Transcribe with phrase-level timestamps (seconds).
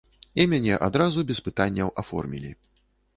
[0.43, 2.51] І мяне адразу без пытанняў аформілі.